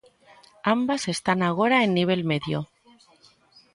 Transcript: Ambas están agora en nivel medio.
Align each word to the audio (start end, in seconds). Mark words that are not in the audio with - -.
Ambas 0.75 1.03
están 1.15 1.39
agora 1.49 1.77
en 1.85 1.91
nivel 1.99 2.21
medio. 2.31 2.59